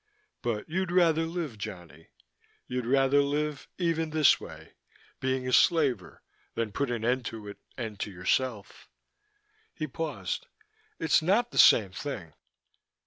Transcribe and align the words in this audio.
"But 0.41 0.67
you'd 0.67 0.91
rather 0.91 1.27
live, 1.27 1.59
Johnny. 1.59 2.07
You'd 2.65 2.87
rather 2.87 3.21
live, 3.21 3.67
even 3.77 4.09
this 4.09 4.39
way, 4.41 4.73
being 5.19 5.47
a 5.47 5.53
slaver, 5.53 6.23
than 6.55 6.71
put 6.71 6.89
an 6.89 7.05
end 7.05 7.23
to 7.25 7.47
it 7.47 7.59
and 7.77 7.99
to 7.99 8.09
yourself." 8.09 8.89
He 9.75 9.85
paused. 9.85 10.47
"It's 10.97 11.21
not 11.21 11.51
the 11.51 11.59
same 11.59 11.91
thing." 11.91 12.33